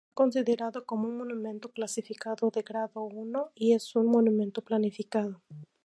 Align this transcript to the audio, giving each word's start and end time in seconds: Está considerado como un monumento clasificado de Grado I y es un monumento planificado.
Está 0.03 0.15
considerado 0.23 0.83
como 0.87 1.07
un 1.09 1.15
monumento 1.19 1.69
clasificado 1.69 2.49
de 2.49 2.63
Grado 2.63 3.07
I 3.11 3.67
y 3.67 3.73
es 3.73 3.95
un 3.95 4.07
monumento 4.07 4.63
planificado. 4.63 5.43